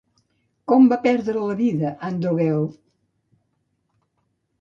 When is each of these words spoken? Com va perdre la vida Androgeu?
Com 0.71 0.85
va 0.93 0.97
perdre 1.03 1.43
la 1.47 1.57
vida 1.59 1.91
Androgeu? 2.07 2.65